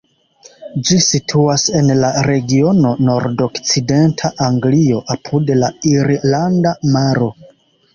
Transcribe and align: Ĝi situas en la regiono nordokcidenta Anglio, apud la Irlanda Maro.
Ĝi 0.87 0.95
situas 1.07 1.65
en 1.81 1.91
la 1.99 2.09
regiono 2.29 2.95
nordokcidenta 3.11 4.35
Anglio, 4.49 5.07
apud 5.19 5.57
la 5.63 5.75
Irlanda 5.97 6.79
Maro. 6.95 7.35